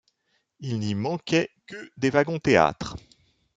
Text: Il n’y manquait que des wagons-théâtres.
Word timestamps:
Il 0.61 0.79
n’y 0.79 0.95
manquait 0.95 1.51
que 1.67 1.91
des 1.95 2.09
wagons-théâtres. 2.09 2.97